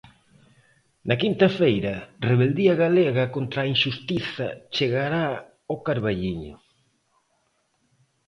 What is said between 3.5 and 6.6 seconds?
a inxustiza chegará ao Carballiño.